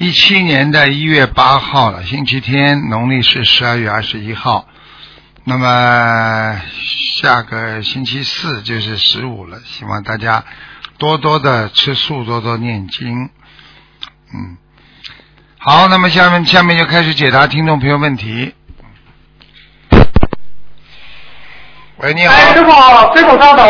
[0.00, 4.68] 一七年的一月八号了，星期天，农历是十二月二十一号。
[5.42, 6.60] 那么
[7.20, 10.44] 下个星期四就是十五了，希望大家
[10.98, 13.28] 多多的吃素，多多念经。
[14.32, 14.56] 嗯，
[15.58, 18.54] 好，那么下面下面就开始解答听众朋友问题。
[21.96, 22.34] 喂，你好。
[22.54, 22.70] 师傅，
[23.16, 23.66] 师傅稍等，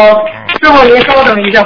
[0.60, 1.64] 师傅您稍等一下，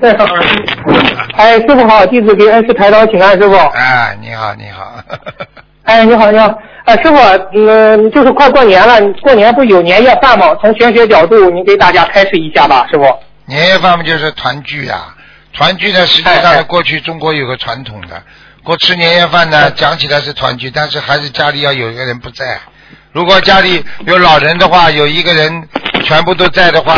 [0.00, 0.48] 戴上耳机。
[1.36, 3.56] 哎，师傅好，弟子给恩师抬刀请安，师傅。
[3.56, 4.94] 哎，你好，你好。
[5.84, 6.52] 哎，你好，你好。
[6.84, 7.16] 哎，师傅，
[7.54, 10.54] 嗯，就是快过年了，过年不是有年夜饭吗？
[10.60, 13.04] 从玄学角度，您给大家开示一下吧，师傅。
[13.46, 15.14] 年夜饭不，就是团聚呀、
[15.52, 18.22] 团聚呢，实际上哎哎呢，过去中国有个传统的，
[18.62, 22.58] 过吃年夜饭呢，讲起来是团聚，但是还是家里要有一个人不在。
[23.12, 25.68] 如果家里有老人的话，有一个人
[26.04, 26.96] 全部都在的话，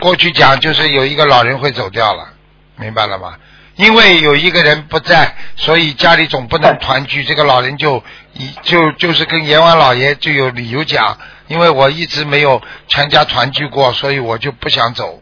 [0.00, 2.28] 过去讲就是有一个老人会走掉了，
[2.76, 3.34] 明白了吗？
[3.76, 15.20] 因为有一个人不在，所以家里总不能团聚，这个老人就一就就是跟阎王老爷就有理由讲，因为我一直没有全家团聚过，所以我就不想走。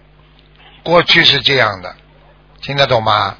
[0.84, 1.97] 过去是这样的，
[2.62, 3.36] 听得懂吗？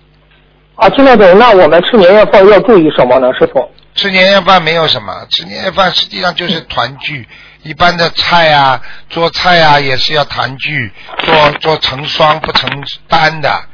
[0.75, 1.39] 啊，听得懂。
[1.39, 3.71] 那我们吃年夜饭要注意什么呢，师傅？
[3.95, 7.29] 吃年夜饭没有什么，吃年夜饭实际上就是团聚。
[7.63, 10.93] 一般的菜啊，做菜啊也是要团聚，
[11.25, 12.69] 做做成双不成
[13.09, 13.65] 单的，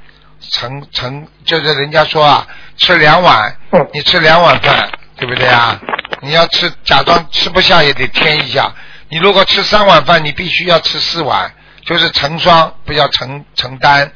[0.51, 2.47] 成成就是人家说啊，
[2.77, 5.81] 吃两碗，嗯你吃两碗饭，对不对啊？
[6.21, 8.73] 你要吃假装吃不下也得添一下。
[9.09, 11.53] 你如果吃三碗饭，你必须要吃四碗，
[11.85, 14.13] 就是成双，不要成成单。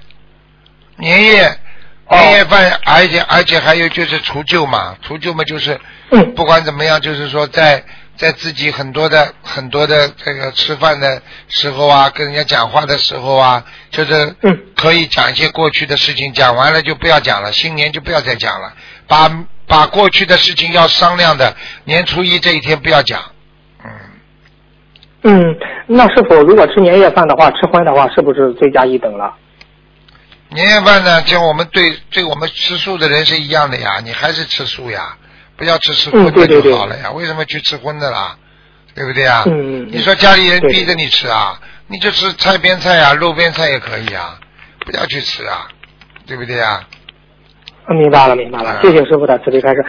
[0.99, 1.59] 年夜
[2.07, 2.17] 哦。
[2.17, 6.35] 年夜饭，而且而且还有就是除旧嘛，除旧嘛就是嗯。
[6.35, 7.85] 不管怎么样，就是说在
[8.17, 14.59] 在自己很多的很多的这个吃饭的时候啊，跟人家讲话的时候啊，就是嗯。
[14.77, 18.75] 可以讲一些过去的事情，讲完了就不要讲了，新年就不要再讲了，
[19.09, 19.31] 把
[19.67, 23.23] 把过去的事情要商量的，年初一这一天不要讲，
[23.83, 23.91] 嗯，
[25.23, 29.35] 嗯，那是否，如果吃年夜饭的话，吃荤的话，是不是罪加一等了？
[30.55, 35.17] 年夜饭呢，就我们对对我们吃素的人是一样的呀，你还是吃素呀，
[35.57, 38.37] 不要吃吃荤的嗯对对对就好了呀，为什么去吃荤的啦？
[38.95, 39.43] 对不对啊？
[39.47, 44.39] 嗯你说家里人逼着你吃啊，你就吃菜边菜啊，肉边菜也可以啊，
[44.87, 45.67] 不要去吃啊，
[46.27, 46.81] 对不对呀？
[47.89, 49.83] 嗯明白了，明白了，谢谢师傅的慈悲开示。